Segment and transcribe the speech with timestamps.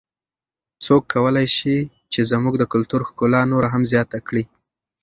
[0.85, 1.75] څوک کولای سي
[2.11, 4.43] چې زموږ د کلتور ښکلا نوره هم زیاته کړي؟